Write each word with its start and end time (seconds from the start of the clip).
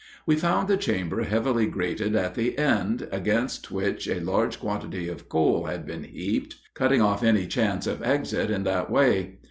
We 0.25 0.35
found 0.35 0.67
the 0.67 0.77
chamber 0.77 1.21
heavily 1.25 1.67
grated 1.67 2.15
at 2.15 2.33
the 2.33 2.57
end, 2.57 3.07
against 3.11 3.69
which 3.69 4.07
a 4.07 4.19
large 4.19 4.59
quantity 4.59 5.07
of 5.07 5.29
coal 5.29 5.65
had 5.65 5.85
been 5.85 6.05
heaped, 6.05 6.55
cutting 6.73 7.03
off 7.03 7.23
any 7.23 7.45
chance 7.45 7.85
of 7.85 8.01
exit 8.01 8.49
in 8.49 8.63
that 8.63 8.89
way. 8.89 9.37